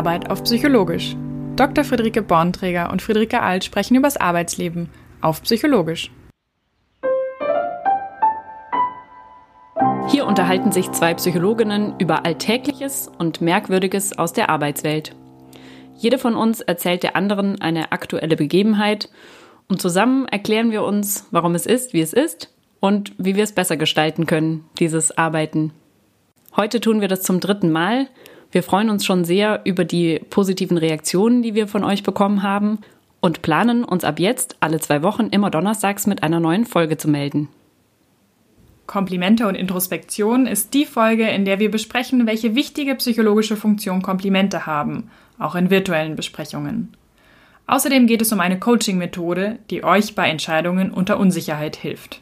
[0.00, 1.14] Arbeit auf Psychologisch.
[1.56, 1.84] Dr.
[1.84, 4.88] Friederike Bornträger und Friederike Alt sprechen über das Arbeitsleben
[5.20, 6.10] auf Psychologisch.
[10.08, 15.14] Hier unterhalten sich zwei Psychologinnen über Alltägliches und Merkwürdiges aus der Arbeitswelt.
[15.98, 19.10] Jede von uns erzählt der anderen eine aktuelle Begebenheit
[19.68, 23.52] und zusammen erklären wir uns, warum es ist, wie es ist und wie wir es
[23.52, 25.74] besser gestalten können, dieses Arbeiten.
[26.56, 28.08] Heute tun wir das zum dritten Mal.
[28.52, 32.78] Wir freuen uns schon sehr über die positiven Reaktionen, die wir von euch bekommen haben
[33.20, 37.08] und planen uns ab jetzt alle zwei Wochen immer donnerstags mit einer neuen Folge zu
[37.08, 37.48] melden.
[38.86, 44.66] Komplimente und Introspektion ist die Folge, in der wir besprechen, welche wichtige psychologische Funktion Komplimente
[44.66, 46.96] haben, auch in virtuellen Besprechungen.
[47.68, 52.20] Außerdem geht es um eine Coaching-Methode, die euch bei Entscheidungen unter Unsicherheit hilft.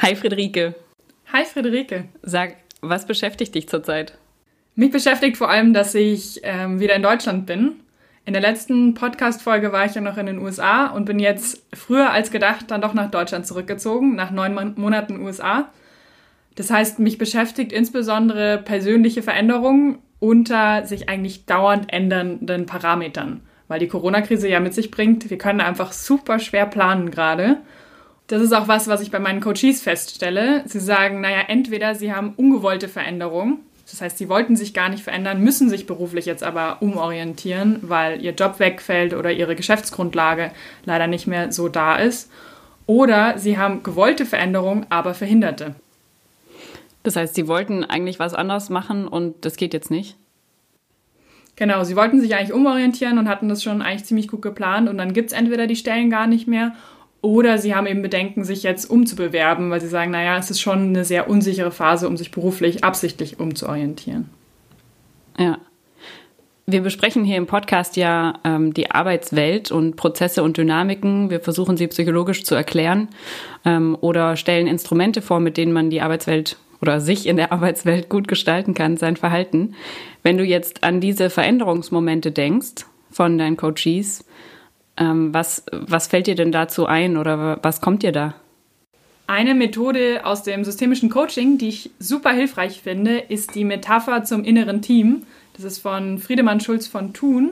[0.00, 0.74] Hi Friederike.
[1.30, 2.04] Hi Friederike.
[2.22, 4.16] Sag, was beschäftigt dich zurzeit?
[4.78, 7.76] Mich beschäftigt vor allem, dass ich ähm, wieder in Deutschland bin.
[8.26, 12.10] In der letzten Podcast-Folge war ich ja noch in den USA und bin jetzt früher
[12.10, 15.70] als gedacht dann doch nach Deutschland zurückgezogen, nach neun Monaten USA.
[16.56, 23.88] Das heißt, mich beschäftigt insbesondere persönliche Veränderungen unter sich eigentlich dauernd ändernden Parametern, weil die
[23.88, 27.62] Corona-Krise ja mit sich bringt, wir können einfach super schwer planen gerade.
[28.26, 30.64] Das ist auch was, was ich bei meinen Coaches feststelle.
[30.66, 33.60] Sie sagen, naja, entweder sie haben ungewollte Veränderungen,
[33.90, 38.20] das heißt, sie wollten sich gar nicht verändern, müssen sich beruflich jetzt aber umorientieren, weil
[38.20, 40.50] ihr Job wegfällt oder ihre Geschäftsgrundlage
[40.84, 42.30] leider nicht mehr so da ist.
[42.86, 45.76] Oder sie haben gewollte Veränderungen, aber verhinderte.
[47.04, 50.16] Das heißt, sie wollten eigentlich was anders machen und das geht jetzt nicht?
[51.54, 54.98] Genau, sie wollten sich eigentlich umorientieren und hatten das schon eigentlich ziemlich gut geplant und
[54.98, 56.74] dann gibt es entweder die Stellen gar nicht mehr
[57.22, 60.88] oder sie haben eben Bedenken, sich jetzt umzubewerben, weil sie sagen, naja, es ist schon
[60.88, 64.30] eine sehr unsichere Phase, um sich beruflich absichtlich umzuorientieren.
[65.38, 65.58] Ja.
[66.68, 71.30] Wir besprechen hier im Podcast ja ähm, die Arbeitswelt und Prozesse und Dynamiken.
[71.30, 73.08] Wir versuchen sie psychologisch zu erklären
[73.64, 78.08] ähm, oder stellen Instrumente vor, mit denen man die Arbeitswelt oder sich in der Arbeitswelt
[78.08, 79.76] gut gestalten kann, sein Verhalten.
[80.24, 84.24] Wenn du jetzt an diese Veränderungsmomente denkst von deinen Coaches,
[84.96, 88.34] ähm, was, was fällt dir denn dazu ein oder was kommt dir da?
[89.26, 94.44] Eine Methode aus dem systemischen Coaching, die ich super hilfreich finde, ist die Metapher zum
[94.44, 95.24] inneren Team.
[95.54, 97.50] Das ist von Friedemann Schulz von Thun.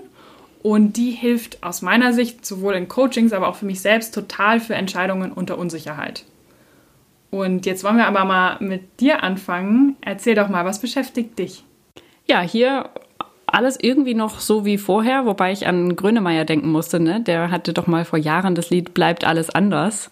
[0.63, 4.61] Und die hilft aus meiner Sicht sowohl in Coachings, aber auch für mich selbst total
[4.61, 6.25] für Entscheidungen unter Unsicherheit.
[7.31, 9.97] Und jetzt wollen wir aber mal mit dir anfangen.
[10.01, 11.65] Erzähl doch mal, was beschäftigt dich?
[12.27, 12.89] Ja, hier
[13.55, 17.01] alles irgendwie noch so wie vorher, wobei ich an Grönemeyer denken musste.
[17.01, 17.21] Ne?
[17.21, 20.11] Der hatte doch mal vor Jahren das Lied Bleibt alles anders.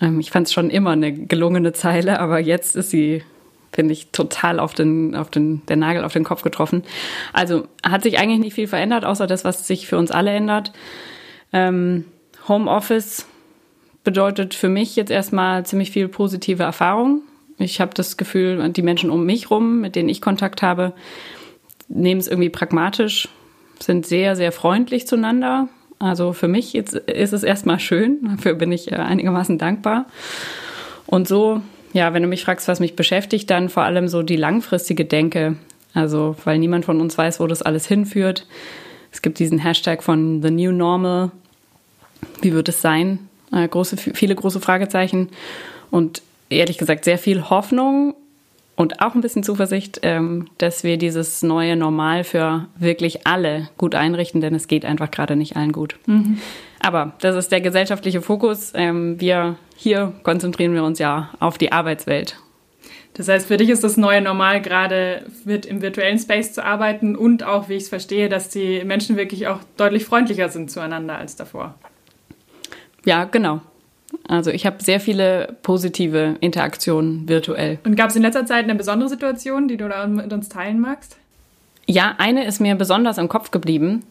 [0.00, 3.24] Ähm, ich fand es schon immer eine gelungene Zeile, aber jetzt ist sie,
[3.72, 6.84] finde ich, total auf den, auf den, der Nagel auf den Kopf getroffen.
[7.32, 10.72] Also hat sich eigentlich nicht viel verändert, außer das, was sich für uns alle ändert.
[11.52, 12.04] Ähm,
[12.48, 13.26] Homeoffice
[14.04, 17.22] bedeutet für mich jetzt erstmal ziemlich viel positive Erfahrung.
[17.58, 20.92] Ich habe das Gefühl, die Menschen um mich rum, mit denen ich Kontakt habe,
[21.94, 23.28] nehmen es irgendwie pragmatisch,
[23.78, 25.68] sind sehr, sehr freundlich zueinander.
[25.98, 30.06] Also für mich jetzt ist es erstmal schön, dafür bin ich äh, einigermaßen dankbar.
[31.06, 31.60] Und so,
[31.92, 35.56] ja, wenn du mich fragst, was mich beschäftigt, dann vor allem so die langfristige Denke.
[35.94, 38.46] Also, weil niemand von uns weiß, wo das alles hinführt.
[39.12, 41.30] Es gibt diesen Hashtag von The New Normal.
[42.40, 43.18] Wie wird es sein?
[43.52, 45.28] Äh, große, viele große Fragezeichen.
[45.90, 48.14] Und ehrlich gesagt sehr viel Hoffnung
[48.82, 53.94] und auch ein bisschen Zuversicht, ähm, dass wir dieses neue Normal für wirklich alle gut
[53.94, 55.96] einrichten, denn es geht einfach gerade nicht allen gut.
[56.06, 56.38] Mhm.
[56.80, 58.72] Aber das ist der gesellschaftliche Fokus.
[58.74, 62.38] Ähm, wir hier konzentrieren wir uns ja auf die Arbeitswelt.
[63.14, 67.14] Das heißt, für dich ist das neue Normal gerade mit im virtuellen Space zu arbeiten
[67.14, 71.18] und auch, wie ich es verstehe, dass die Menschen wirklich auch deutlich freundlicher sind zueinander
[71.18, 71.74] als davor.
[73.04, 73.60] Ja, genau.
[74.28, 77.78] Also ich habe sehr viele positive Interaktionen virtuell.
[77.84, 80.80] Und gab es in letzter Zeit eine besondere Situation, die du da mit uns teilen
[80.80, 81.16] magst?
[81.86, 84.04] Ja, eine ist mir besonders im Kopf geblieben.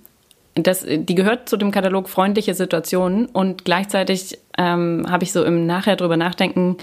[0.56, 5.66] Das, die gehört zu dem Katalog freundliche Situationen und gleichzeitig ähm, habe ich so im
[5.66, 6.78] Nachher drüber nachdenken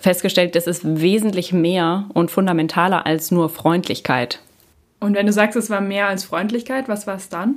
[0.00, 4.40] festgestellt, das ist wesentlich mehr und fundamentaler als nur Freundlichkeit.
[5.00, 7.56] Und wenn du sagst, es war mehr als Freundlichkeit, was war es dann?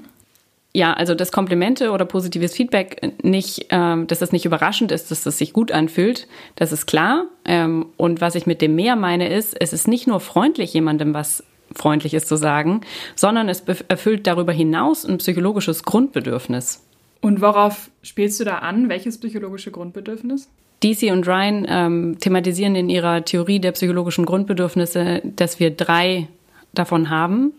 [0.76, 5.24] Ja, also dass Komplimente oder positives Feedback nicht, ähm, dass das nicht überraschend ist, dass
[5.24, 7.26] das sich gut anfühlt, das ist klar.
[7.46, 11.14] Ähm, und was ich mit dem mehr meine ist, es ist nicht nur freundlich, jemandem
[11.14, 11.44] was
[11.74, 12.82] Freundliches zu sagen,
[13.16, 16.84] sondern es erfüllt darüber hinaus ein psychologisches Grundbedürfnis.
[17.22, 18.90] Und worauf spielst du da an?
[18.90, 20.50] Welches psychologische Grundbedürfnis?
[20.84, 26.28] DC und Ryan ähm, thematisieren in ihrer Theorie der psychologischen Grundbedürfnisse, dass wir drei
[26.74, 27.54] davon haben.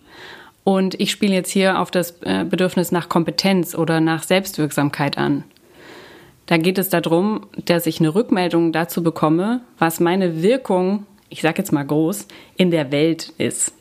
[0.66, 5.44] Und ich spiele jetzt hier auf das äh, Bedürfnis nach Kompetenz oder nach Selbstwirksamkeit an.
[6.46, 11.58] Da geht es darum, dass ich eine Rückmeldung dazu bekomme, was meine Wirkung, ich sage
[11.58, 12.26] jetzt mal groß,
[12.56, 13.74] in der Welt ist.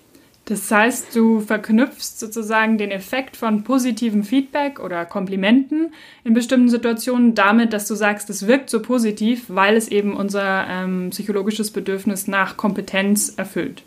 [0.45, 5.91] Das heißt, du verknüpfst sozusagen den Effekt von positivem Feedback oder Komplimenten
[6.23, 10.67] in bestimmten Situationen damit, dass du sagst, es wirkt so positiv, weil es eben unser
[10.69, 13.81] ähm, psychologisches Bedürfnis nach Kompetenz erfüllt.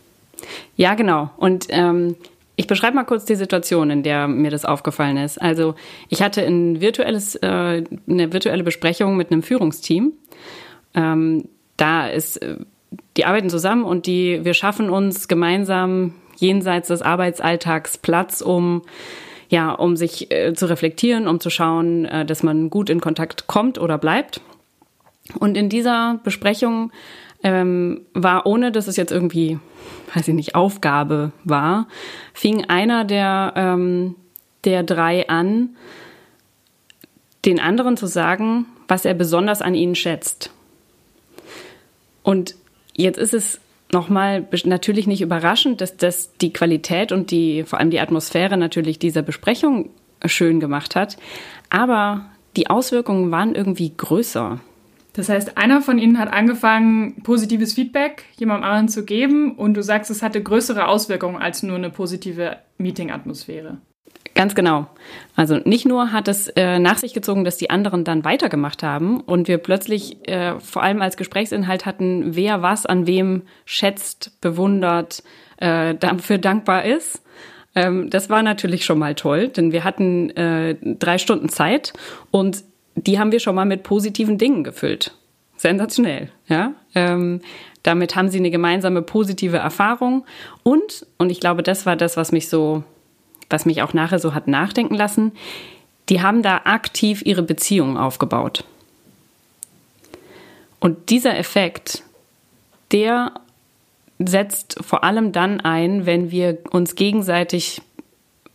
[0.75, 1.31] Ja, genau.
[1.37, 2.17] Und ähm,
[2.58, 5.40] ich beschreibe mal kurz die Situation, in der mir das aufgefallen ist.
[5.40, 5.76] Also
[6.08, 10.12] ich hatte ein virtuelles, äh, eine virtuelle Besprechung mit einem Führungsteam.
[10.93, 11.44] Ähm,
[11.76, 12.56] da ist, äh,
[13.16, 18.82] die arbeiten zusammen und die, wir schaffen uns gemeinsam jenseits des Arbeitsalltags Platz, um
[19.49, 23.46] ja, um sich äh, zu reflektieren, um zu schauen, äh, dass man gut in Kontakt
[23.46, 24.40] kommt oder bleibt.
[25.38, 26.90] Und in dieser Besprechung
[27.43, 29.58] ähm, war, ohne dass es jetzt irgendwie,
[30.14, 31.88] weiß ich nicht, Aufgabe war,
[32.32, 34.14] fing einer der, ähm,
[34.64, 35.70] der drei an,
[37.44, 40.50] den anderen zu sagen, was er besonders an ihnen schätzt.
[42.23, 42.56] Und
[42.94, 43.61] jetzt ist es
[43.93, 48.99] nochmal natürlich nicht überraschend, dass das die Qualität und die, vor allem die Atmosphäre natürlich
[48.99, 49.90] dieser Besprechung
[50.25, 51.17] schön gemacht hat.
[51.70, 52.26] Aber
[52.56, 54.61] die Auswirkungen waren irgendwie größer.
[55.19, 59.82] Das heißt, einer von Ihnen hat angefangen, positives Feedback jemandem anderen zu geben und du
[59.82, 63.79] sagst, es hatte größere Auswirkungen als nur eine positive Meeting-Atmosphäre.
[64.37, 64.87] Ganz genau.
[65.35, 69.20] Also nicht nur hat es äh, nach sich gezogen, dass die anderen dann weitergemacht haben
[69.20, 75.25] und wir plötzlich äh, vor allem als Gesprächsinhalt hatten, wer was an wem schätzt, bewundert,
[75.56, 77.25] äh, dafür dankbar ist.
[77.75, 81.93] Ähm, das war natürlich schon mal toll, denn wir hatten äh, drei Stunden Zeit
[82.31, 82.62] und
[83.06, 85.15] die haben wir schon mal mit positiven Dingen gefüllt.
[85.56, 86.73] Sensationell, ja.
[86.95, 87.41] Ähm,
[87.83, 90.25] damit haben sie eine gemeinsame positive Erfahrung
[90.62, 92.85] und, und ich glaube, das war das, was mich so
[93.50, 95.33] was mich auch nachher so hat nachdenken lassen,
[96.09, 98.65] die haben da aktiv ihre Beziehung aufgebaut.
[100.81, 102.03] Und dieser Effekt,
[102.93, 103.33] der
[104.19, 107.83] setzt vor allem dann ein, wenn wir uns gegenseitig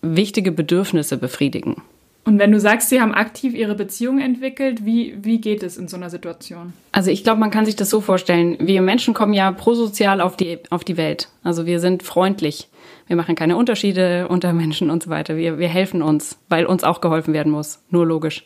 [0.01, 1.81] wichtige Bedürfnisse befriedigen.
[2.25, 5.89] Und wenn du sagst, sie haben aktiv ihre Beziehung entwickelt, wie, wie geht es in
[5.89, 6.71] so einer Situation?
[6.93, 8.57] Also ich glaube, man kann sich das so vorstellen.
[8.61, 11.27] Wir Menschen kommen ja prosozial auf die, auf die Welt.
[11.43, 12.69] Also wir sind freundlich.
[13.07, 15.35] Wir machen keine Unterschiede unter Menschen und so weiter.
[15.35, 17.83] Wir, wir helfen uns, weil uns auch geholfen werden muss.
[17.89, 18.45] Nur logisch.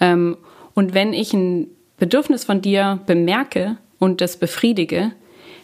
[0.00, 0.38] Ähm,
[0.72, 1.66] und wenn ich ein
[1.98, 5.12] Bedürfnis von dir bemerke und das befriedige,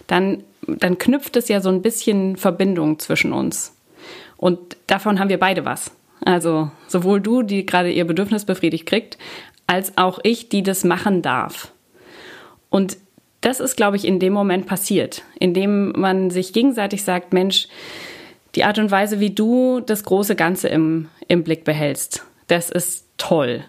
[0.06, 3.75] dann, dann knüpft es ja so ein bisschen Verbindung zwischen uns.
[4.37, 5.90] Und davon haben wir beide was.
[6.25, 9.19] Also sowohl du, die gerade ihr Bedürfnis befriedigt kriegt,
[9.66, 11.72] als auch ich, die das machen darf.
[12.70, 12.96] Und
[13.40, 17.69] das ist, glaube ich, in dem Moment passiert, indem man sich gegenseitig sagt, Mensch,
[18.55, 23.06] die Art und Weise, wie du das große Ganze im, im Blick behältst, das ist
[23.19, 23.64] toll.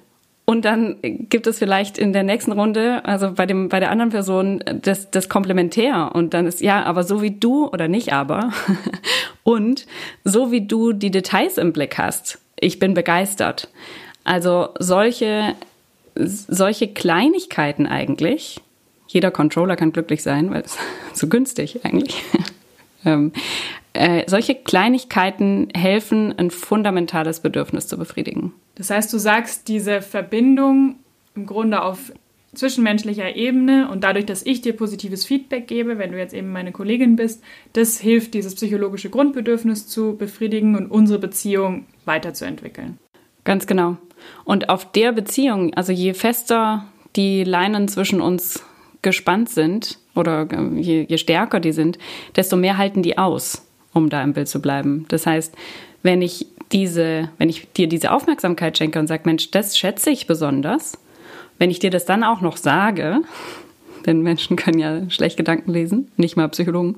[0.46, 4.12] Und dann gibt es vielleicht in der nächsten Runde, also bei dem, bei der anderen
[4.12, 6.12] Person, das, das Komplementär.
[6.14, 8.54] Und dann ist, ja, aber so wie du, oder nicht aber,
[9.44, 9.88] und
[10.24, 13.70] so wie du die Details im Blick hast, ich bin begeistert.
[14.24, 15.56] Also solche,
[16.14, 18.62] solche Kleinigkeiten eigentlich,
[19.08, 20.78] jeder Controller kann glücklich sein, weil es
[21.14, 22.24] so günstig eigentlich.
[23.96, 28.54] äh, solche Kleinigkeiten helfen, ein fundamentales Bedürfnis zu befriedigen.
[28.76, 30.98] Das heißt, du sagst, diese Verbindung
[31.36, 32.12] im Grunde auf
[32.54, 36.72] zwischenmenschlicher Ebene und dadurch, dass ich dir positives Feedback gebe, wenn du jetzt eben meine
[36.72, 42.98] Kollegin bist, das hilft, dieses psychologische Grundbedürfnis zu befriedigen und unsere Beziehung weiterzuentwickeln.
[43.44, 43.98] Ganz genau.
[44.44, 46.86] Und auf der Beziehung, also je fester
[47.16, 48.64] die Leinen zwischen uns
[49.02, 52.00] gespannt sind oder je, je stärker die sind,
[52.36, 53.65] desto mehr halten die aus
[53.96, 55.06] um da im Bild zu bleiben.
[55.08, 55.56] Das heißt,
[56.04, 60.28] wenn ich diese, wenn ich dir diese Aufmerksamkeit schenke und sage, Mensch, das schätze ich
[60.28, 60.98] besonders,
[61.58, 63.22] wenn ich dir das dann auch noch sage,
[64.06, 66.98] denn Menschen können ja schlecht Gedanken lesen, nicht mal Psychologen,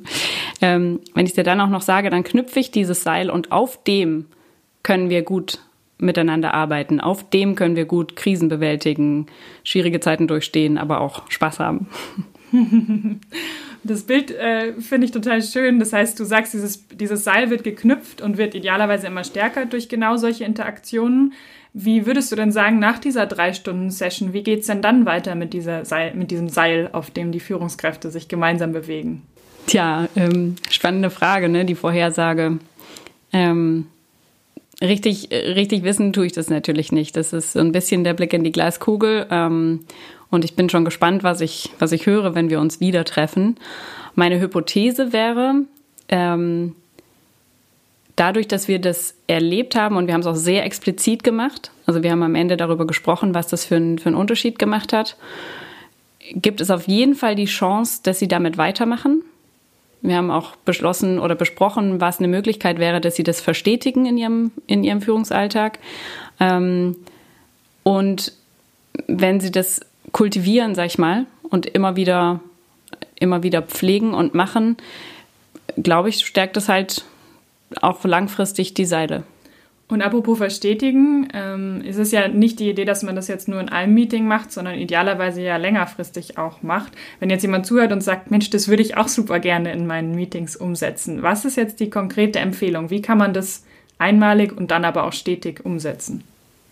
[0.62, 3.82] ähm, wenn ich dir dann auch noch sage, dann knüpfe ich dieses Seil und auf
[3.84, 4.25] dem
[4.84, 5.60] können wir gut
[6.00, 7.00] miteinander arbeiten.
[7.00, 9.27] Auf dem können wir gut Krisen bewältigen,
[9.63, 11.88] schwierige Zeiten durchstehen, aber auch Spaß haben.
[13.88, 15.79] Das Bild äh, finde ich total schön.
[15.79, 19.88] Das heißt, du sagst, dieses, dieses Seil wird geknüpft und wird idealerweise immer stärker durch
[19.88, 21.34] genau solche Interaktionen.
[21.74, 25.06] Wie würdest du denn sagen, nach dieser drei Stunden Session, wie geht es denn dann
[25.06, 29.22] weiter mit, dieser Seil, mit diesem Seil, auf dem die Führungskräfte sich gemeinsam bewegen?
[29.67, 31.65] Tja, ähm, spannende Frage, ne?
[31.65, 32.58] die Vorhersage.
[33.32, 33.88] Ähm,
[34.82, 37.15] richtig, richtig wissen tue ich das natürlich nicht.
[37.15, 39.27] Das ist so ein bisschen der Blick in die Glaskugel.
[39.29, 39.82] Ähm,
[40.30, 43.58] und ich bin schon gespannt, was ich, was ich höre, wenn wir uns wieder treffen.
[44.16, 45.64] Meine Hypothese wäre,
[46.10, 46.76] ähm,
[48.16, 52.04] dadurch, dass wir das erlebt haben und wir haben es auch sehr explizit gemacht, also
[52.04, 55.16] wir haben am Ende darüber gesprochen, was das für, ein, für einen Unterschied gemacht hat,
[56.34, 59.24] gibt es auf jeden Fall die Chance, dass sie damit weitermachen.
[60.02, 64.18] Wir haben auch beschlossen oder besprochen, was eine Möglichkeit wäre, dass sie das verstetigen in
[64.18, 65.80] ihrem, in ihrem Führungsalltag.
[66.40, 66.98] Ähm,
[67.84, 68.34] und
[69.08, 72.40] wenn sie das kultivieren, sag ich mal, und immer wieder,
[73.20, 74.78] immer wieder pflegen und machen,
[75.76, 77.06] glaube ich, stärkt es halt
[77.82, 79.24] auch langfristig die Seile.
[79.90, 83.62] Und apropos verstetigen, ähm, ist es ja nicht die Idee, dass man das jetzt nur
[83.62, 86.92] in einem Meeting macht, sondern idealerweise ja längerfristig auch macht.
[87.22, 90.14] Wenn jetzt jemand zuhört und sagt, Mensch, das würde ich auch super gerne in meinen
[90.14, 91.24] Meetings umsetzen.
[91.24, 92.90] Was ist jetzt die konkrete Empfehlung?
[92.90, 93.64] Wie kann man das
[93.98, 96.24] einmalig und dann aber auch stetig umsetzen?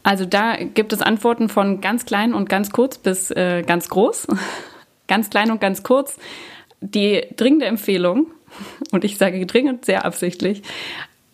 [0.06, 4.28] Also da gibt es Antworten von ganz klein und ganz kurz bis äh, ganz groß.
[5.08, 6.18] ganz klein und ganz kurz.
[6.80, 8.28] Die dringende Empfehlung,
[8.92, 10.62] und ich sage dringend sehr absichtlich,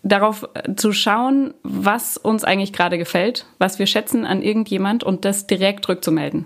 [0.04, 0.48] darauf
[0.78, 5.90] zu schauen, was uns eigentlich gerade gefällt, was wir schätzen an irgendjemand und das direkt
[5.90, 6.46] rückzumelden.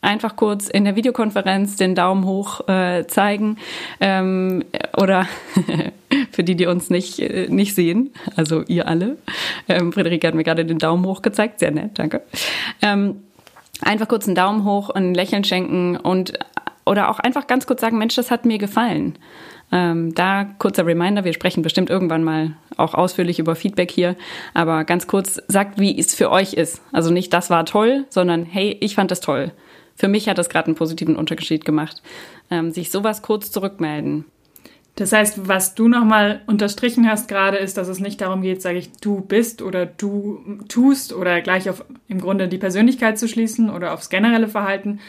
[0.00, 3.58] Einfach kurz in der Videokonferenz den Daumen hoch äh, zeigen
[4.00, 4.64] ähm,
[4.96, 5.28] oder
[6.36, 9.16] für die, die uns nicht, äh, nicht sehen, also ihr alle.
[9.68, 12.20] Ähm, Friederike hat mir gerade den Daumen hoch gezeigt, sehr nett, danke.
[12.82, 13.22] Ähm,
[13.80, 16.34] einfach kurz einen Daumen hoch und ein Lächeln schenken und
[16.84, 19.18] oder auch einfach ganz kurz sagen, Mensch, das hat mir gefallen.
[19.72, 24.14] Ähm, da kurzer Reminder, wir sprechen bestimmt irgendwann mal auch ausführlich über Feedback hier,
[24.52, 26.82] aber ganz kurz sagt, wie es für euch ist.
[26.92, 29.52] Also nicht, das war toll, sondern hey, ich fand das toll.
[29.96, 32.02] Für mich hat das gerade einen positiven Unterschied gemacht.
[32.50, 34.26] Ähm, sich sowas kurz zurückmelden.
[34.96, 38.78] Das heißt, was du nochmal unterstrichen hast gerade, ist, dass es nicht darum geht, sage
[38.78, 43.68] ich, du bist oder du tust oder gleich auf im Grunde die Persönlichkeit zu schließen
[43.68, 45.00] oder aufs generelle Verhalten,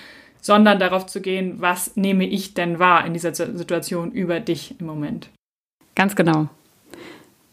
[0.41, 4.87] sondern darauf zu gehen, was nehme ich denn wahr in dieser Situation über dich im
[4.87, 5.29] Moment.
[5.95, 6.49] Ganz genau.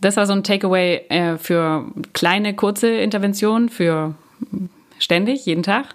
[0.01, 4.17] Das war so ein Takeaway äh, für kleine, kurze Interventionen, für
[4.99, 5.95] ständig, jeden Tag.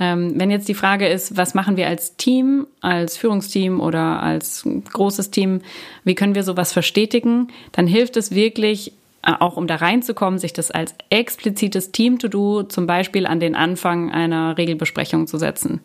[0.00, 4.66] Ähm, wenn jetzt die Frage ist, was machen wir als Team, als Führungsteam oder als
[4.90, 5.60] großes Team,
[6.04, 10.54] wie können wir sowas verstetigen, dann hilft es wirklich, äh, auch um da reinzukommen, sich
[10.54, 15.80] das als explizites Team-to-Do zum Beispiel an den Anfang einer Regelbesprechung zu setzen.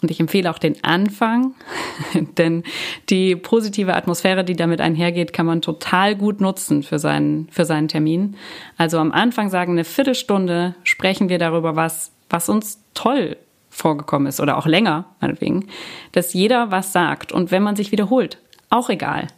[0.00, 1.54] Und ich empfehle auch den Anfang,
[2.38, 2.62] denn
[3.10, 7.88] die positive Atmosphäre, die damit einhergeht, kann man total gut nutzen für seinen, für seinen
[7.88, 8.36] Termin.
[8.76, 13.36] Also am Anfang sagen, eine Viertelstunde sprechen wir darüber, was, was uns toll
[13.78, 15.68] vorgekommen ist oder auch länger, meinetwegen,
[16.12, 17.32] dass jeder was sagt.
[17.32, 18.38] Und wenn man sich wiederholt,
[18.70, 19.28] auch egal.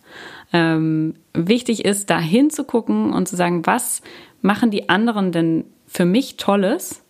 [0.53, 4.03] Ähm, wichtig ist, da hinzugucken und zu sagen, was
[4.43, 7.03] machen die anderen denn für mich Tolles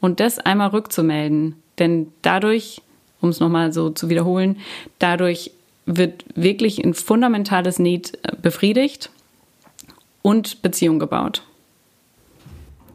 [0.00, 1.56] und das einmal rückzumelden.
[1.78, 2.80] Denn dadurch
[3.20, 4.58] um es nochmal so zu wiederholen,
[4.98, 5.50] dadurch
[5.86, 9.10] wird wirklich ein fundamentales Need äh, befriedigt
[10.22, 11.42] und Beziehung gebaut.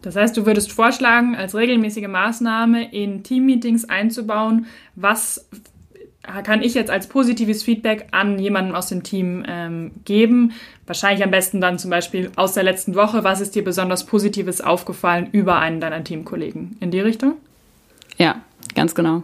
[0.01, 4.65] Das heißt, du würdest vorschlagen, als regelmäßige Maßnahme in Teammeetings einzubauen,
[4.96, 5.48] was
[6.43, 10.53] kann ich jetzt als positives Feedback an jemanden aus dem Team ähm, geben?
[10.86, 13.24] Wahrscheinlich am besten dann zum Beispiel aus der letzten Woche.
[13.24, 16.77] Was ist dir besonders Positives aufgefallen über einen deiner Teamkollegen?
[16.79, 17.34] In die Richtung?
[18.17, 18.41] Ja,
[18.75, 19.24] ganz genau.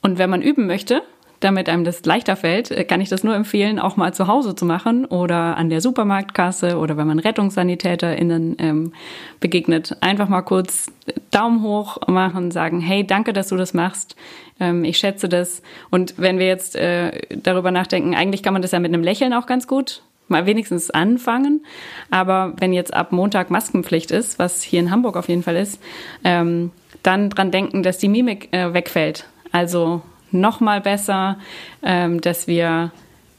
[0.00, 1.02] Und wenn man üben möchte,
[1.44, 4.54] damit einem das leichter fällt, äh, kann ich das nur empfehlen, auch mal zu Hause
[4.54, 8.92] zu machen oder an der Supermarktkasse oder wenn man RettungssanitäterInnen ähm,
[9.40, 9.96] begegnet.
[10.00, 10.90] Einfach mal kurz
[11.30, 14.16] Daumen hoch machen, sagen, hey, danke, dass du das machst.
[14.58, 15.62] Ähm, ich schätze das.
[15.90, 19.32] Und wenn wir jetzt äh, darüber nachdenken, eigentlich kann man das ja mit einem Lächeln
[19.32, 21.66] auch ganz gut mal wenigstens anfangen.
[22.10, 25.78] Aber wenn jetzt ab Montag Maskenpflicht ist, was hier in Hamburg auf jeden Fall ist,
[26.24, 26.70] ähm,
[27.02, 30.02] dann dran denken, dass die Mimik äh, wegfällt also
[30.34, 31.38] nochmal besser,
[31.82, 32.92] ähm, dass wir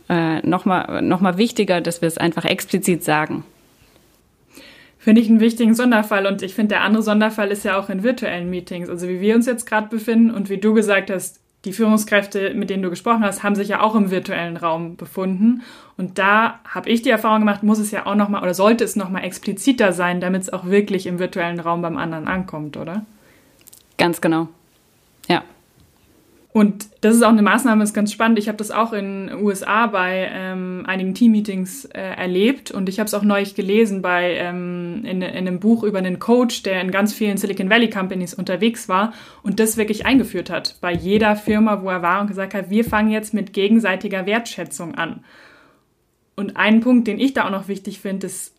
[0.10, 3.44] äh, nochmal noch mal wichtiger, dass wir es einfach explizit sagen.
[4.98, 8.02] Finde ich einen wichtigen Sonderfall und ich finde, der andere Sonderfall ist ja auch in
[8.02, 8.90] virtuellen Meetings.
[8.90, 12.70] Also wie wir uns jetzt gerade befinden und wie du gesagt hast, die Führungskräfte, mit
[12.70, 15.64] denen du gesprochen hast, haben sich ja auch im virtuellen Raum befunden.
[15.98, 18.96] Und da habe ich die Erfahrung gemacht, muss es ja auch nochmal oder sollte es
[18.96, 23.06] nochmal expliziter sein, damit es auch wirklich im virtuellen Raum beim anderen ankommt, oder?
[23.98, 24.48] Ganz genau.
[25.28, 25.44] Ja.
[26.56, 28.40] Und das ist auch eine Maßnahme, ist ganz spannend.
[28.40, 32.98] Ich habe das auch in den USA bei ähm, einigen Teammeetings äh, erlebt und ich
[32.98, 36.80] habe es auch neulich gelesen bei ähm, in, in einem Buch über einen Coach, der
[36.80, 39.12] in ganz vielen Silicon Valley Companies unterwegs war
[39.44, 42.86] und das wirklich eingeführt hat bei jeder Firma, wo er war und gesagt hat, wir
[42.86, 45.26] fangen jetzt mit gegenseitiger Wertschätzung an.
[46.38, 48.55] Und ein Punkt, den ich da auch noch wichtig finde, ist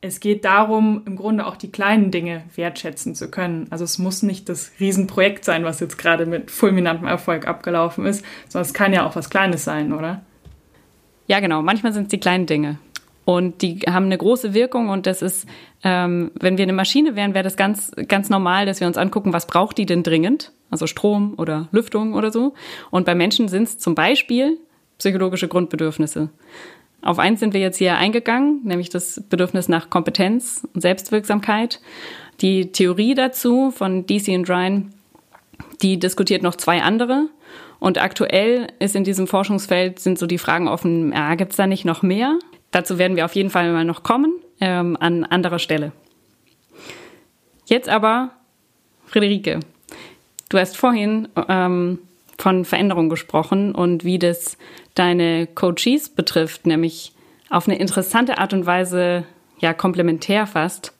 [0.00, 3.66] es geht darum, im Grunde auch die kleinen Dinge wertschätzen zu können.
[3.70, 8.24] Also es muss nicht das Riesenprojekt sein, was jetzt gerade mit fulminantem Erfolg abgelaufen ist,
[8.48, 10.22] sondern es kann ja auch was Kleines sein, oder?
[11.26, 11.62] Ja, genau.
[11.62, 12.78] Manchmal sind es die kleinen Dinge.
[13.24, 15.46] Und die haben eine große Wirkung und das ist,
[15.84, 19.34] ähm, wenn wir eine Maschine wären, wäre das ganz, ganz normal, dass wir uns angucken,
[19.34, 20.52] was braucht die denn dringend?
[20.70, 22.54] Also Strom oder Lüftung oder so.
[22.90, 24.58] Und bei Menschen sind es zum Beispiel
[24.96, 26.30] psychologische Grundbedürfnisse.
[27.02, 31.80] Auf eins sind wir jetzt hier eingegangen, nämlich das Bedürfnis nach Kompetenz und Selbstwirksamkeit.
[32.40, 34.92] Die Theorie dazu von DC und Ryan,
[35.82, 37.28] die diskutiert noch zwei andere.
[37.78, 41.66] Und aktuell ist in diesem Forschungsfeld sind so die Fragen offen, ja, gibt es da
[41.66, 42.38] nicht noch mehr?
[42.72, 45.92] Dazu werden wir auf jeden Fall mal noch kommen, ähm, an anderer Stelle.
[47.66, 48.30] Jetzt aber,
[49.06, 49.60] Friederike,
[50.48, 52.00] du hast vorhin ähm,
[52.38, 54.56] von Veränderung gesprochen und wie das
[54.94, 57.12] deine Coaches betrifft, nämlich
[57.50, 59.24] auf eine interessante Art und Weise
[59.58, 60.92] ja komplementär fast.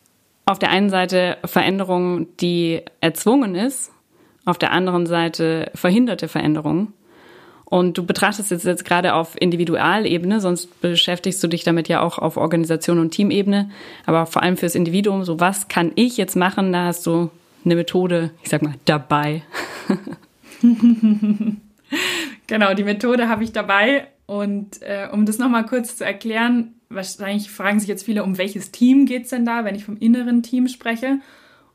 [0.47, 3.93] Auf der einen Seite Veränderung, die erzwungen ist,
[4.47, 6.93] auf der anderen Seite verhinderte Veränderung.
[7.67, 12.19] Und du betrachtest es jetzt gerade auf Individualebene, sonst beschäftigst du dich damit ja auch
[12.19, 13.71] auf Organisation und Teamebene.
[14.07, 16.73] Aber vor allem fürs Individuum, so was kann ich jetzt machen?
[16.73, 17.31] Da hast du
[17.67, 19.43] eine Methode, ich sag mal, dabei.
[22.47, 24.09] genau, die Methode habe ich dabei.
[24.27, 28.71] Und äh, um das nochmal kurz zu erklären, wahrscheinlich fragen sich jetzt viele, um welches
[28.71, 31.21] Team geht es denn da, wenn ich vom inneren Team spreche.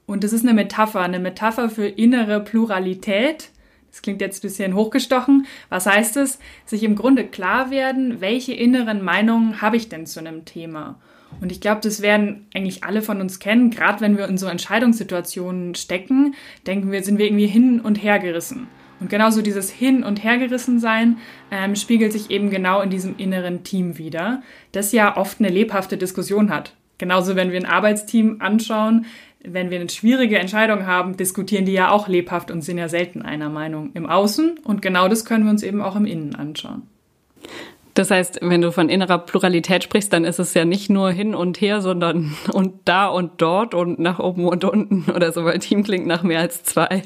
[0.05, 3.49] Und das ist eine Metapher, eine Metapher für innere Pluralität
[3.93, 5.45] das klingt jetzt ein bisschen hochgestochen.
[5.69, 6.39] Was heißt es?
[6.65, 10.99] Sich im Grunde klar werden, welche inneren Meinungen habe ich denn zu einem Thema?
[11.41, 13.69] Und ich glaube, das werden eigentlich alle von uns kennen.
[13.69, 16.35] Gerade wenn wir in so Entscheidungssituationen stecken,
[16.65, 18.67] denken wir, sind wir irgendwie hin und her gerissen.
[18.99, 21.17] Und genauso dieses Hin- und Hergerissen sein
[21.51, 25.97] ähm, spiegelt sich eben genau in diesem inneren Team wieder, das ja oft eine lebhafte
[25.97, 26.73] Diskussion hat.
[26.99, 29.05] Genauso, wenn wir ein Arbeitsteam anschauen,
[29.43, 33.21] wenn wir eine schwierige Entscheidung haben, diskutieren die ja auch lebhaft und sind ja selten
[33.21, 34.59] einer Meinung im Außen.
[34.63, 36.83] Und genau das können wir uns eben auch im Innen anschauen.
[37.93, 41.35] Das heißt, wenn du von innerer Pluralität sprichst, dann ist es ja nicht nur hin
[41.35, 45.59] und her, sondern und da und dort und nach oben und unten oder so, weil
[45.59, 47.03] Team klingt nach mehr als zwei.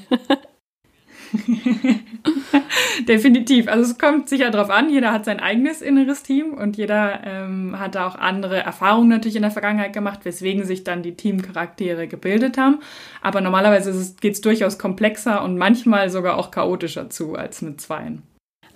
[3.08, 3.68] Definitiv.
[3.68, 7.78] Also es kommt sicher darauf an, jeder hat sein eigenes inneres Team und jeder ähm,
[7.78, 12.08] hat da auch andere Erfahrungen natürlich in der Vergangenheit gemacht, weswegen sich dann die Teamcharaktere
[12.08, 12.80] gebildet haben.
[13.22, 18.24] Aber normalerweise geht es durchaus komplexer und manchmal sogar auch chaotischer zu als mit Zweien.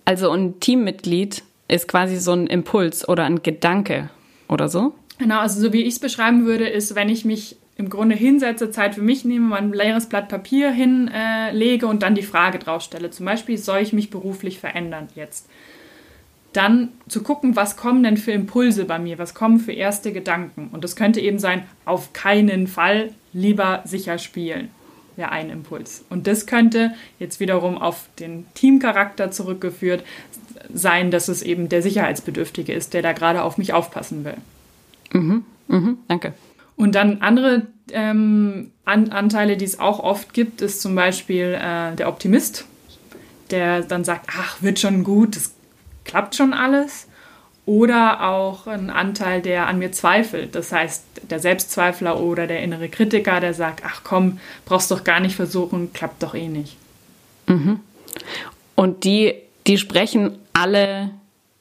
[0.04, 4.10] Also ein Teammitglied ist quasi so ein Impuls oder ein Gedanke
[4.48, 4.94] oder so?
[5.18, 8.70] Genau, also so wie ich es beschreiben würde, ist, wenn ich mich im Grunde hinsetze,
[8.70, 12.82] Zeit für mich nehme, mein leeres Blatt Papier hinlege äh, und dann die Frage drauf
[12.82, 13.10] stelle.
[13.10, 15.48] Zum Beispiel, soll ich mich beruflich verändern jetzt?
[16.54, 20.70] Dann zu gucken, was kommen denn für Impulse bei mir, was kommen für erste Gedanken.
[20.74, 24.70] Und das könnte eben sein, auf keinen Fall lieber sicher spielen,
[25.22, 26.04] wäre ein Impuls.
[26.10, 30.04] Und das könnte jetzt wiederum auf den Teamcharakter zurückgeführt
[30.74, 34.38] sein, dass es eben der Sicherheitsbedürftige ist, der da gerade auf mich aufpassen will.
[35.14, 36.34] Mhm, mhm, danke.
[36.76, 41.96] Und dann andere ähm, An Anteile, die es auch oft gibt, ist zum Beispiel äh,
[41.96, 42.66] der Optimist,
[43.52, 45.54] der dann sagt, ach, wird schon gut, es
[46.04, 47.08] klappt schon alles.
[47.72, 50.56] Oder auch ein Anteil, der an mir zweifelt.
[50.56, 55.22] Das heißt, der Selbstzweifler oder der innere Kritiker, der sagt, ach komm, brauchst doch gar
[55.22, 56.76] nicht versuchen, klappt doch eh nicht.
[57.48, 57.80] Mhm.
[58.76, 59.36] Und die,
[59.68, 61.12] die sprechen alle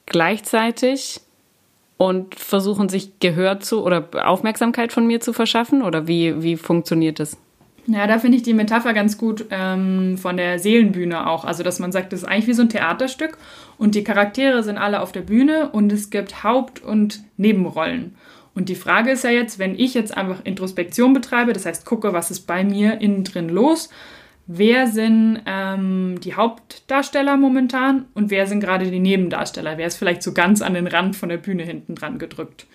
[0.05, 1.21] gleichzeitig
[1.95, 5.81] und versuchen sich Gehör zu oder Aufmerksamkeit von mir zu verschaffen?
[5.81, 7.37] Oder wie, wie funktioniert das?
[7.87, 11.45] Ja, da finde ich die Metapher ganz gut ähm, von der Seelenbühne auch.
[11.45, 13.37] Also, dass man sagt, das ist eigentlich wie so ein Theaterstück
[13.77, 18.15] und die Charaktere sind alle auf der Bühne und es gibt Haupt- und Nebenrollen.
[18.53, 22.13] Und die Frage ist ja jetzt, wenn ich jetzt einfach Introspektion betreibe, das heißt gucke,
[22.13, 23.89] was ist bei mir innen drin los,
[24.45, 29.77] wer sind ähm, die Hauptdarsteller momentan und wer sind gerade die Nebendarsteller.
[29.77, 32.67] Wer ist vielleicht so ganz an den Rand von der Bühne hinten dran gedrückt.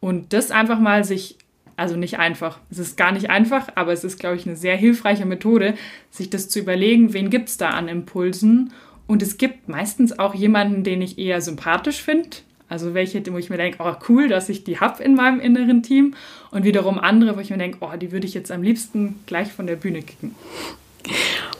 [0.00, 1.36] Und das einfach mal sich,
[1.76, 4.76] also nicht einfach, es ist gar nicht einfach, aber es ist, glaube ich, eine sehr
[4.76, 5.74] hilfreiche Methode,
[6.10, 8.72] sich das zu überlegen, wen gibt es da an Impulsen.
[9.06, 12.30] Und es gibt meistens auch jemanden, den ich eher sympathisch finde.
[12.68, 15.82] Also welche, wo ich mir denke, oh cool, dass ich die habe in meinem inneren
[15.82, 16.14] Team.
[16.50, 19.52] Und wiederum andere, wo ich mir denke, oh, die würde ich jetzt am liebsten gleich
[19.52, 20.34] von der Bühne kicken.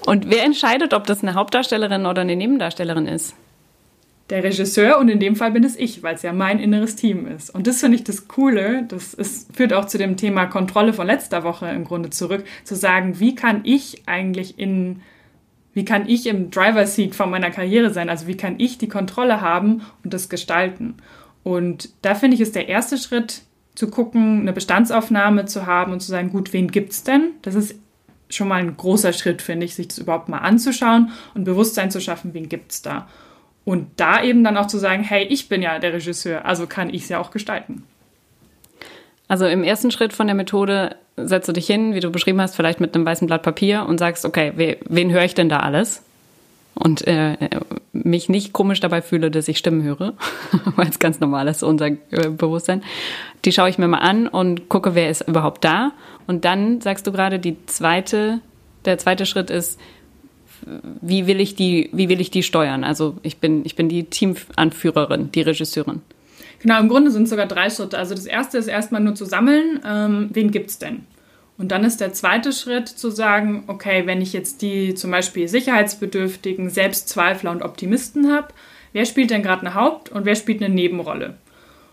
[0.04, 3.34] Und wer entscheidet, ob das eine Hauptdarstellerin oder eine Nebendarstellerin ist?
[4.30, 7.26] Der Regisseur und in dem Fall bin es ich, weil es ja mein inneres Team
[7.28, 7.54] ist.
[7.54, 11.06] Und das finde ich das Coole, das ist, führt auch zu dem Thema Kontrolle von
[11.06, 15.00] letzter Woche im Grunde zurück, zu sagen, wie kann ich eigentlich in,
[15.74, 18.08] wie kann ich im Driver Seat von meiner Karriere sein?
[18.08, 20.94] Also wie kann ich die Kontrolle haben und das gestalten?
[21.44, 23.42] Und da finde ich, ist der erste Schritt,
[23.76, 27.32] zu gucken, eine Bestandsaufnahme zu haben und zu sagen, gut, wen gibt's denn?
[27.42, 27.76] Das ist
[28.28, 32.00] schon mal ein großer Schritt, finde ich, sich das überhaupt mal anzuschauen und Bewusstsein zu
[32.00, 33.06] schaffen, wen gibt es da.
[33.66, 36.88] Und da eben dann auch zu sagen, hey, ich bin ja der Regisseur, also kann
[36.88, 37.82] ich es ja auch gestalten.
[39.26, 42.54] Also im ersten Schritt von der Methode setzt du dich hin, wie du beschrieben hast,
[42.54, 45.58] vielleicht mit einem weißen Blatt Papier und sagst, okay, we, wen höre ich denn da
[45.58, 46.04] alles?
[46.74, 47.36] Und äh,
[47.92, 50.12] mich nicht komisch dabei fühle, dass ich Stimmen höre,
[50.76, 51.96] weil es ganz normal ist, unser äh,
[52.30, 52.84] Bewusstsein.
[53.44, 55.90] Die schaue ich mir mal an und gucke, wer ist überhaupt da.
[56.28, 58.38] Und dann sagst du gerade, die zweite,
[58.84, 59.80] der zweite Schritt ist,
[61.00, 62.84] wie will ich die, wie will ich die steuern?
[62.84, 66.02] Also ich bin, ich bin die Teamanführerin, die Regisseurin.
[66.60, 67.98] Genau, im Grunde sind es sogar drei Schritte.
[67.98, 71.06] Also das erste ist erstmal nur zu sammeln, ähm, wen es denn?
[71.58, 75.48] Und dann ist der zweite Schritt zu sagen, okay, wenn ich jetzt die zum Beispiel
[75.48, 78.48] sicherheitsbedürftigen Selbstzweifler und Optimisten habe,
[78.92, 81.34] wer spielt denn gerade eine Haupt- und wer spielt eine Nebenrolle?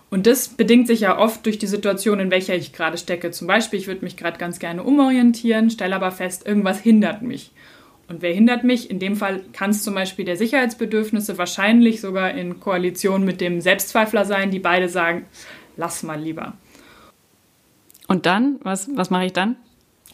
[0.09, 3.31] Und das bedingt sich ja oft durch die Situation, in welcher ich gerade stecke.
[3.31, 7.51] Zum Beispiel, ich würde mich gerade ganz gerne umorientieren, stelle aber fest, irgendwas hindert mich.
[8.07, 8.89] Und wer hindert mich?
[8.89, 13.61] In dem Fall kann es zum Beispiel der Sicherheitsbedürfnisse wahrscheinlich sogar in Koalition mit dem
[13.61, 15.25] Selbstzweifler sein, die beide sagen,
[15.77, 16.53] lass mal lieber.
[18.07, 19.55] Und dann, was, was mache ich dann?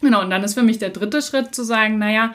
[0.00, 2.34] Genau, und dann ist für mich der dritte Schritt zu sagen, naja,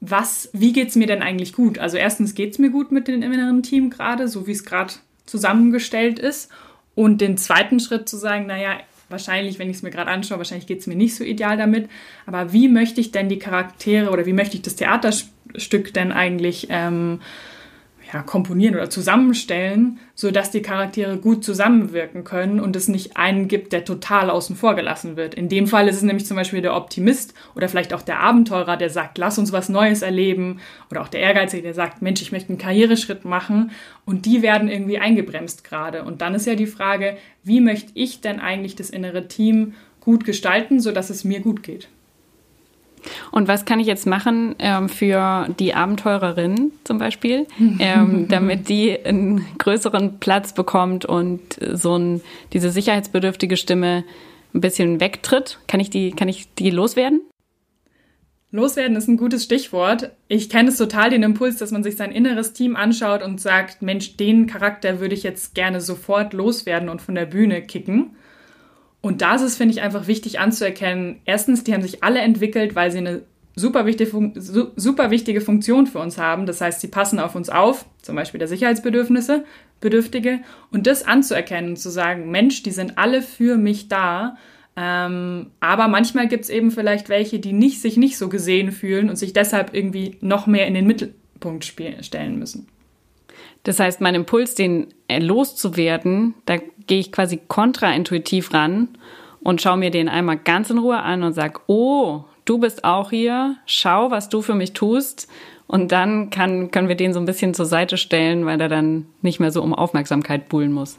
[0.00, 1.78] was, wie geht es mir denn eigentlich gut?
[1.78, 4.94] Also erstens geht es mir gut mit dem inneren Team gerade, so wie es gerade
[5.26, 6.50] zusammengestellt ist.
[6.94, 8.78] Und den zweiten Schritt zu sagen, naja,
[9.12, 11.88] wahrscheinlich, wenn ich es mir gerade anschaue, wahrscheinlich geht es mir nicht so ideal damit.
[12.26, 16.66] Aber wie möchte ich denn die Charaktere oder wie möchte ich das Theaterstück denn eigentlich
[16.70, 17.20] ähm,
[18.12, 23.72] ja, komponieren oder zusammenstellen, sodass die Charaktere gut zusammenwirken können und es nicht einen gibt,
[23.72, 25.34] der total außen vor gelassen wird.
[25.34, 28.76] In dem Fall ist es nämlich zum Beispiel der Optimist oder vielleicht auch der Abenteurer,
[28.76, 32.32] der sagt, lass uns was Neues erleben oder auch der Ehrgeizige, der sagt, Mensch, ich
[32.32, 33.70] möchte einen Karriereschritt machen
[34.04, 36.04] und die werden irgendwie eingebremst gerade.
[36.04, 40.24] Und dann ist ja die Frage, wie möchte ich denn eigentlich das innere Team gut
[40.24, 41.88] gestalten, sodass es mir gut geht?
[43.30, 47.46] Und was kann ich jetzt machen ähm, für die Abenteurerin zum Beispiel,
[47.78, 51.40] ähm, damit die einen größeren Platz bekommt und
[51.72, 52.20] so ein,
[52.52, 54.04] diese sicherheitsbedürftige Stimme
[54.54, 55.58] ein bisschen wegtritt?
[55.66, 57.22] Kann ich die, kann ich die loswerden?
[58.54, 60.10] Loswerden ist ein gutes Stichwort.
[60.28, 63.80] Ich kenne es total den Impuls, dass man sich sein inneres Team anschaut und sagt,
[63.80, 68.14] Mensch, den Charakter würde ich jetzt gerne sofort loswerden und von der Bühne kicken.
[69.02, 72.74] Und da ist es, finde ich, einfach wichtig anzuerkennen, erstens, die haben sich alle entwickelt,
[72.74, 73.22] weil sie eine
[73.54, 74.32] super wichtige,
[74.76, 76.46] super wichtige Funktion für uns haben.
[76.46, 79.44] Das heißt, sie passen auf uns auf, zum Beispiel der Sicherheitsbedürfnisse,
[79.80, 80.40] Bedürftige.
[80.70, 84.36] Und das anzuerkennen und zu sagen, Mensch, die sind alle für mich da.
[84.76, 89.10] Ähm, aber manchmal gibt es eben vielleicht welche, die nicht, sich nicht so gesehen fühlen
[89.10, 92.68] und sich deshalb irgendwie noch mehr in den Mittelpunkt stellen müssen.
[93.64, 98.88] Das heißt, mein Impuls, den loszuwerden, da gehe ich quasi kontraintuitiv ran
[99.40, 103.10] und schaue mir den einmal ganz in Ruhe an und sage, oh, du bist auch
[103.10, 105.28] hier, schau, was du für mich tust.
[105.66, 109.06] Und dann kann, können wir den so ein bisschen zur Seite stellen, weil er dann
[109.22, 110.98] nicht mehr so um Aufmerksamkeit buhlen muss.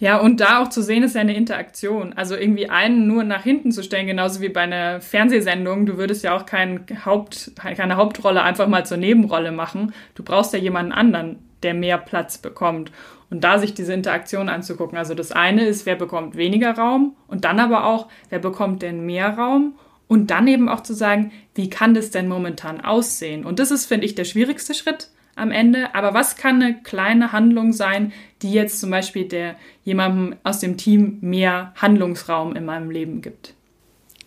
[0.00, 2.14] Ja, und da auch zu sehen ist ja eine Interaktion.
[2.14, 5.84] Also irgendwie einen nur nach hinten zu stellen, genauso wie bei einer Fernsehsendung.
[5.84, 9.92] Du würdest ja auch kein Haupt, keine Hauptrolle einfach mal zur Nebenrolle machen.
[10.14, 12.90] Du brauchst ja jemanden anderen, der mehr Platz bekommt.
[13.30, 14.98] Und da sich diese Interaktion anzugucken.
[14.98, 19.06] Also das eine ist, wer bekommt weniger Raum und dann aber auch, wer bekommt denn
[19.06, 19.74] mehr Raum
[20.08, 23.44] und dann eben auch zu sagen, wie kann das denn momentan aussehen?
[23.44, 25.94] Und das ist, finde ich, der schwierigste Schritt am Ende.
[25.94, 28.12] Aber was kann eine kleine Handlung sein,
[28.42, 33.54] die jetzt zum Beispiel der jemandem aus dem Team mehr Handlungsraum in meinem Leben gibt?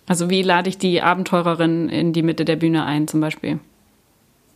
[0.05, 3.59] Also wie lade ich die Abenteurerin in die Mitte der Bühne ein, zum Beispiel?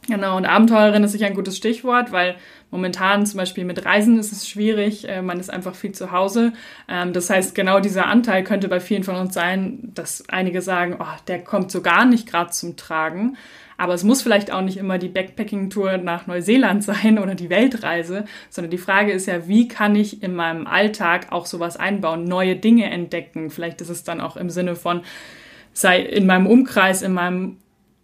[0.08, 2.38] Genau, und Abenteurerin ist sicher ein gutes Stichwort, weil
[2.72, 6.54] momentan zum Beispiel mit Reisen ist es schwierig, äh, man ist einfach viel zu Hause.
[6.88, 10.96] Ähm, das heißt, genau dieser Anteil könnte bei vielen von uns sein, dass einige sagen,
[11.00, 13.36] oh, der kommt so gar nicht gerade zum Tragen.
[13.78, 18.24] Aber es muss vielleicht auch nicht immer die Backpacking-Tour nach Neuseeland sein oder die Weltreise,
[18.50, 22.56] sondern die Frage ist ja, wie kann ich in meinem Alltag auch sowas einbauen, neue
[22.56, 23.50] Dinge entdecken?
[23.50, 25.02] Vielleicht ist es dann auch im Sinne von,
[25.74, 27.58] sei in meinem Umkreis, in meinem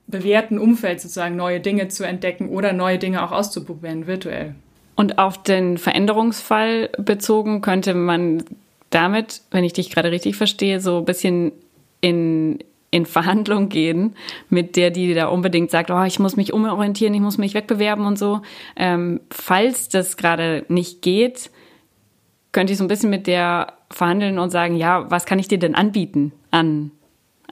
[0.08, 4.56] bewährten Umfeld sozusagen neue Dinge zu entdecken oder neue Dinge auch auszuprobieren, virtuell.
[4.96, 8.44] Und auf den Veränderungsfall bezogen könnte man
[8.90, 11.52] damit, wenn ich dich gerade richtig verstehe, so ein bisschen
[12.02, 12.60] in,
[12.92, 14.16] in Verhandlung gehen
[14.50, 18.06] mit der, die da unbedingt sagt, oh, ich muss mich umorientieren, ich muss mich wegbewerben
[18.06, 18.42] und so.
[18.76, 21.50] Ähm, falls das gerade nicht geht,
[22.52, 25.58] könnte ich so ein bisschen mit der verhandeln und sagen, ja, was kann ich dir
[25.58, 26.92] denn anbieten an,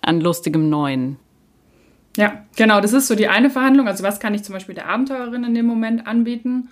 [0.02, 1.18] an lustigem Neuen?
[2.18, 3.88] Ja, genau, das ist so die eine Verhandlung.
[3.88, 6.70] Also was kann ich zum Beispiel der Abenteurerin in dem Moment anbieten?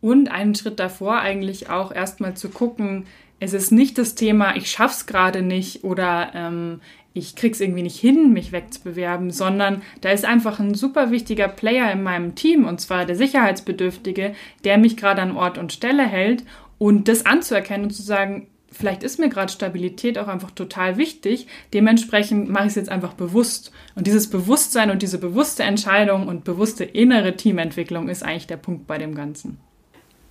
[0.00, 3.06] Und einen Schritt davor eigentlich auch erstmal zu gucken,
[3.38, 6.80] es ist nicht das Thema, ich schaff's gerade nicht oder ähm,
[7.14, 11.90] ich krieg's irgendwie nicht hin, mich wegzubewerben, sondern da ist einfach ein super wichtiger Player
[11.92, 16.44] in meinem Team und zwar der Sicherheitsbedürftige, der mich gerade an Ort und Stelle hält
[16.78, 21.46] und das anzuerkennen und zu sagen, vielleicht ist mir gerade Stabilität auch einfach total wichtig.
[21.72, 23.72] Dementsprechend mache ich es jetzt einfach bewusst.
[23.94, 28.86] Und dieses Bewusstsein und diese bewusste Entscheidung und bewusste innere Teamentwicklung ist eigentlich der Punkt
[28.86, 29.58] bei dem Ganzen.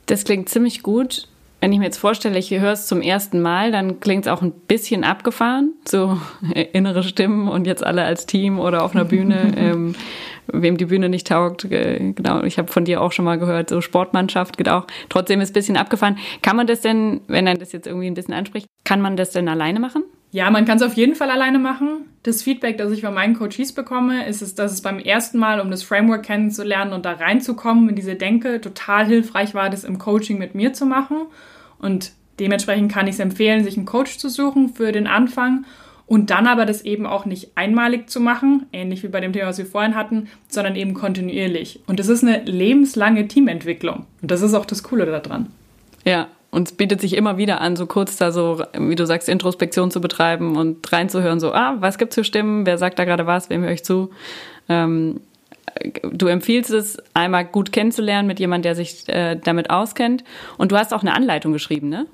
[0.08, 1.28] Das klingt ziemlich gut.
[1.62, 4.42] Wenn ich mir jetzt vorstelle, ich höre es zum ersten Mal, dann klingt es auch
[4.42, 5.74] ein bisschen abgefahren.
[5.88, 6.20] So
[6.74, 9.54] innere Stimmen und jetzt alle als Team oder auf einer Bühne.
[9.58, 9.96] ähm,
[10.52, 13.70] wem die Bühne nicht taugt, äh, genau, ich habe von dir auch schon mal gehört,
[13.70, 14.88] so Sportmannschaft geht auch.
[15.10, 16.18] Trotzdem ist ein bisschen abgefahren.
[16.42, 19.32] Kann man das denn, wenn er das jetzt irgendwie ein bisschen anspricht, kann man das
[19.32, 20.04] denn alleine machen?
[20.34, 22.06] Ja, man kann es auf jeden Fall alleine machen.
[22.24, 25.60] Das Feedback, das ich von meinen Coaches bekomme, ist es, dass es beim ersten Mal,
[25.60, 29.98] um das Framework kennenzulernen und da reinzukommen in diese Denke, total hilfreich war, das im
[29.98, 31.24] Coaching mit mir zu machen.
[31.80, 35.66] Und dementsprechend kann ich es empfehlen, sich einen Coach zu suchen für den Anfang
[36.06, 39.48] und dann aber das eben auch nicht einmalig zu machen, ähnlich wie bei dem Thema,
[39.48, 41.80] was wir vorhin hatten, sondern eben kontinuierlich.
[41.88, 44.06] Und das ist eine lebenslange Teamentwicklung.
[44.22, 45.48] Und das ist auch das Coole daran.
[46.04, 49.30] Ja, und es bietet sich immer wieder an, so kurz da so, wie du sagst,
[49.30, 53.26] Introspektion zu betreiben und reinzuhören, so, ah, was gibt's für Stimmen, wer sagt da gerade
[53.26, 54.10] was, wem höre ich zu.
[54.68, 55.22] Ähm,
[56.12, 60.26] du empfiehlst es, einmal gut kennenzulernen mit jemandem, der sich äh, damit auskennt.
[60.58, 62.06] Und du hast auch eine Anleitung geschrieben, ne?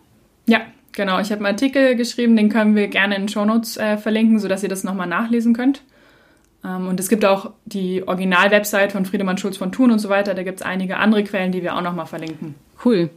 [0.45, 0.61] Ja,
[0.97, 4.39] Genau, ich habe einen Artikel geschrieben, den können wir gerne in den Shownotes äh, verlinken,
[4.39, 5.83] sodass ihr das nochmal nachlesen könnt.
[6.65, 10.33] Ähm, und es gibt auch die Original-Website von Friedemann Schulz von Thun und so weiter.
[10.33, 12.55] Da gibt es einige andere Quellen, die wir auch nochmal verlinken.
[12.83, 13.11] Cool.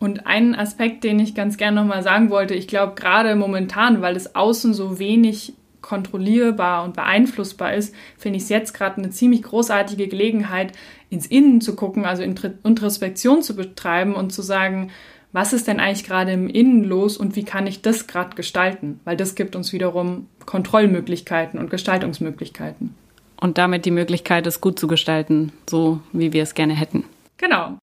[0.00, 4.14] Und einen Aspekt, den ich ganz gerne nochmal sagen wollte, ich glaube gerade momentan, weil
[4.14, 9.44] das Außen so wenig kontrollierbar und beeinflussbar ist, finde ich es jetzt gerade eine ziemlich
[9.44, 10.72] großartige Gelegenheit,
[11.10, 14.90] ins Innen zu gucken, also Introspektion zu betreiben und zu sagen,
[15.34, 19.00] was ist denn eigentlich gerade im Innen los und wie kann ich das gerade gestalten?
[19.02, 22.94] Weil das gibt uns wiederum Kontrollmöglichkeiten und Gestaltungsmöglichkeiten.
[23.40, 27.02] Und damit die Möglichkeit, es gut zu gestalten, so wie wir es gerne hätten.
[27.36, 27.78] Genau.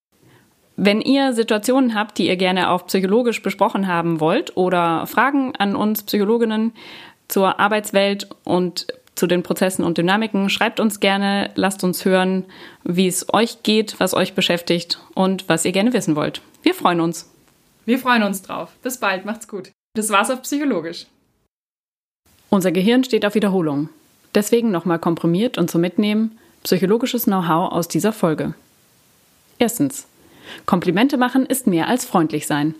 [0.76, 5.76] Wenn ihr Situationen habt, die ihr gerne auch psychologisch besprochen haben wollt oder Fragen an
[5.76, 6.72] uns Psychologinnen
[7.28, 12.46] zur Arbeitswelt und zu den Prozessen und Dynamiken, schreibt uns gerne, lasst uns hören,
[12.82, 16.40] wie es euch geht, was euch beschäftigt und was ihr gerne wissen wollt.
[16.62, 17.31] Wir freuen uns.
[17.84, 18.70] Wir freuen uns drauf.
[18.82, 19.70] Bis bald, macht's gut.
[19.94, 21.06] Das war's auf Psychologisch.
[22.48, 23.88] Unser Gehirn steht auf Wiederholung.
[24.34, 28.54] Deswegen nochmal komprimiert und zum Mitnehmen psychologisches Know-how aus dieser Folge.
[29.58, 30.06] Erstens.
[30.66, 32.74] Komplimente machen ist mehr als freundlich sein.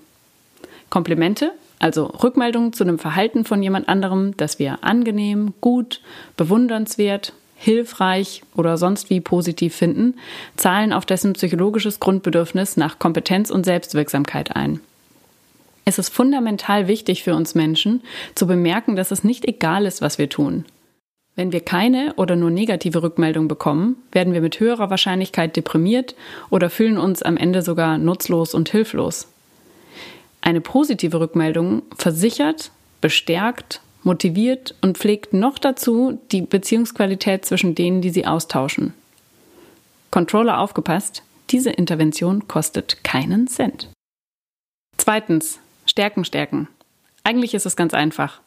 [0.91, 6.01] Komplimente, also Rückmeldungen zu einem Verhalten von jemand anderem, das wir angenehm, gut,
[6.37, 10.15] bewundernswert, hilfreich oder sonst wie positiv finden,
[10.57, 14.81] zahlen auf dessen psychologisches Grundbedürfnis nach Kompetenz und Selbstwirksamkeit ein.
[15.85, 18.03] Es ist fundamental wichtig für uns Menschen
[18.35, 20.65] zu bemerken, dass es nicht egal ist, was wir tun.
[21.35, 26.15] Wenn wir keine oder nur negative Rückmeldung bekommen, werden wir mit höherer Wahrscheinlichkeit deprimiert
[26.51, 29.29] oder fühlen uns am Ende sogar nutzlos und hilflos.
[30.43, 38.11] Eine positive Rückmeldung versichert, bestärkt, motiviert und pflegt noch dazu die Beziehungsqualität zwischen denen, die
[38.11, 38.93] sie austauschen.
[40.11, 43.89] Controller aufgepasst, diese Intervention kostet keinen Cent.
[44.99, 45.59] Zweitens,
[45.93, 46.69] Stärken stärken.
[47.23, 48.41] Eigentlich ist es ganz einfach.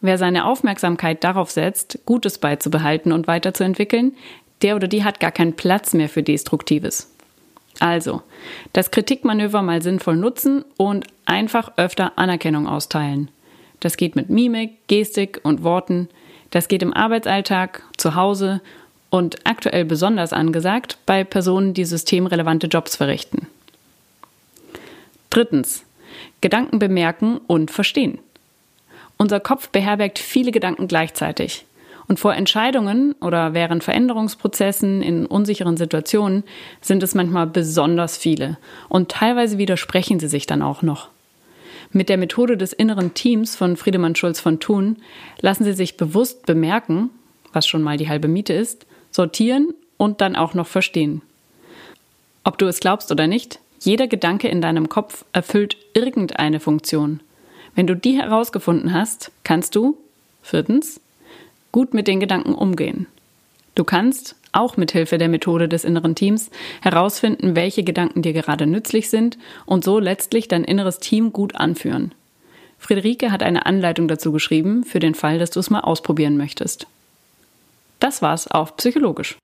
[0.00, 4.12] Wer seine Aufmerksamkeit darauf setzt, Gutes beizubehalten und weiterzuentwickeln,
[4.62, 7.10] der oder die hat gar keinen Platz mehr für Destruktives.
[7.80, 8.22] Also,
[8.72, 13.32] das Kritikmanöver mal sinnvoll nutzen und einfach öfter Anerkennung austeilen.
[13.80, 16.08] Das geht mit Mimik, Gestik und Worten.
[16.52, 18.60] Das geht im Arbeitsalltag, zu Hause
[19.10, 23.48] und aktuell besonders angesagt bei Personen, die systemrelevante Jobs verrichten.
[25.30, 25.84] Drittens.
[26.40, 28.18] Gedanken bemerken und verstehen.
[29.16, 31.64] Unser Kopf beherbergt viele Gedanken gleichzeitig.
[32.08, 36.42] Und vor Entscheidungen oder während Veränderungsprozessen in unsicheren Situationen
[36.80, 38.58] sind es manchmal besonders viele.
[38.88, 41.08] Und teilweise widersprechen sie sich dann auch noch.
[41.92, 44.96] Mit der Methode des inneren Teams von Friedemann Schulz von Thun
[45.40, 47.10] lassen sie sich bewusst bemerken,
[47.52, 51.22] was schon mal die halbe Miete ist, sortieren und dann auch noch verstehen.
[52.44, 57.20] Ob du es glaubst oder nicht, jeder Gedanke in deinem Kopf erfüllt irgendeine Funktion.
[57.74, 59.96] Wenn du die herausgefunden hast, kannst du,
[60.42, 61.00] viertens,
[61.72, 63.06] gut mit den Gedanken umgehen.
[63.74, 68.66] Du kannst, auch mit Hilfe der Methode des inneren Teams, herausfinden, welche Gedanken dir gerade
[68.66, 72.12] nützlich sind und so letztlich dein inneres Team gut anführen.
[72.78, 76.86] Friederike hat eine Anleitung dazu geschrieben, für den Fall, dass du es mal ausprobieren möchtest.
[77.98, 79.38] Das war's auf Psychologisch.